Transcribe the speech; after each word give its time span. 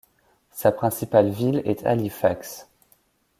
Sa 0.49 0.71
principale 0.71 1.29
ville 1.29 1.61
est 1.63 1.85
Halifax. 1.85 2.67